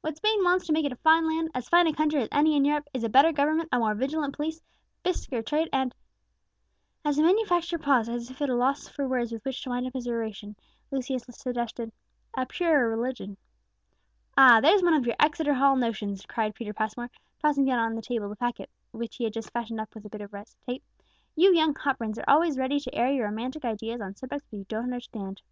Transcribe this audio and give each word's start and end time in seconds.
What 0.00 0.16
Spain 0.16 0.42
wants 0.42 0.66
to 0.66 0.72
make 0.72 0.86
it 0.86 0.92
a 0.92 0.96
fine 0.96 1.26
land, 1.28 1.50
as 1.54 1.68
fine 1.68 1.86
a 1.86 1.92
country 1.92 2.22
as 2.22 2.30
any 2.32 2.56
in 2.56 2.64
Europe, 2.64 2.88
is 2.94 3.04
a 3.04 3.08
better 3.10 3.32
government, 3.32 3.68
a 3.70 3.78
more 3.78 3.94
vigilant 3.94 4.34
police, 4.34 4.62
brisker 5.02 5.42
trade, 5.42 5.68
and" 5.74 5.94
As 7.04 7.18
the 7.18 7.22
manufacturer 7.22 7.78
paused, 7.78 8.08
as 8.08 8.30
if 8.30 8.40
at 8.40 8.48
a 8.48 8.54
loss 8.54 8.88
for 8.88 9.06
words 9.06 9.30
with 9.30 9.44
which 9.44 9.60
to 9.62 9.68
wind 9.68 9.86
up 9.86 9.92
his 9.92 10.08
oration, 10.08 10.56
Lucius 10.90 11.24
suggested 11.28 11.92
"a 12.32 12.46
purer 12.46 12.88
religion." 12.96 13.36
"Ah, 14.38 14.58
there's 14.58 14.82
one 14.82 14.94
of 14.94 15.04
your 15.04 15.16
Exeter 15.20 15.52
Hall 15.52 15.76
notions," 15.76 16.24
cried 16.24 16.54
Peter 16.54 16.72
Passmore, 16.72 17.10
tossing 17.42 17.66
down 17.66 17.78
on 17.78 17.94
the 17.94 18.00
table 18.00 18.30
the 18.30 18.36
packet 18.36 18.70
which 18.92 19.16
he 19.16 19.24
had 19.24 19.34
just 19.34 19.50
fastened 19.52 19.80
up 19.80 19.94
with 19.94 20.06
a 20.06 20.08
bit 20.08 20.22
of 20.22 20.32
red 20.32 20.46
tape; 20.66 20.82
"you 21.36 21.54
young 21.54 21.74
hot 21.74 21.98
brains 21.98 22.18
are 22.18 22.24
always 22.26 22.56
ready 22.56 22.80
to 22.80 22.94
air 22.94 23.12
your 23.12 23.26
romantic 23.26 23.66
ideas 23.66 24.00
on 24.00 24.14
subjects 24.16 24.50
which 24.50 24.60
you 24.60 24.64
don't 24.66 24.84
understand." 24.84 25.42